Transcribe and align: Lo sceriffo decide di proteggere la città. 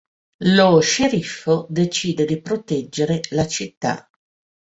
Lo 0.55 0.79
sceriffo 0.79 1.67
decide 1.69 2.25
di 2.25 2.41
proteggere 2.41 3.19
la 3.29 3.45
città. 3.45 4.09